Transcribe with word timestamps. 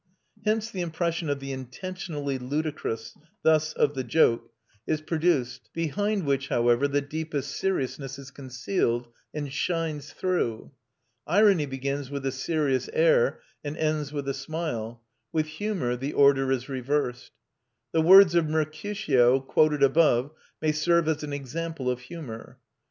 Hence 0.43 0.71
the 0.71 0.81
impression 0.81 1.29
of 1.29 1.39
the 1.39 1.51
intentionally 1.51 2.39
ludicrous, 2.39 3.15
thus 3.43 3.71
of 3.71 3.93
the 3.93 4.03
joke, 4.03 4.51
is 4.87 4.99
produced, 4.99 5.69
behind 5.73 6.25
which, 6.25 6.47
however, 6.47 6.87
the 6.87 7.01
deepest 7.01 7.51
seriousness 7.55 8.17
is 8.17 8.31
concealed 8.31 9.09
and 9.31 9.53
shines 9.53 10.11
through. 10.11 10.71
Irony 11.27 11.67
begins 11.67 12.09
with 12.09 12.25
a 12.25 12.31
serious 12.31 12.89
air 12.93 13.41
and 13.63 13.77
ends 13.77 14.11
with 14.11 14.27
a 14.27 14.33
smile; 14.33 15.03
with 15.31 15.45
humour 15.45 15.95
the 15.95 16.13
order 16.13 16.51
is 16.51 16.67
reversed. 16.67 17.33
The 17.91 18.01
words 18.01 18.33
of 18.33 18.49
Mercutio 18.49 19.39
quoted 19.39 19.83
above 19.83 20.31
may 20.63 20.71
serve 20.71 21.07
as 21.09 21.21
an 21.21 21.31
example 21.31 21.91
of 21.91 21.99
humour. 21.99 22.57